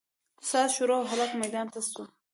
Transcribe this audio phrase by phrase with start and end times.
[0.49, 2.03] ساز شروع او هلک ميدان ته سو.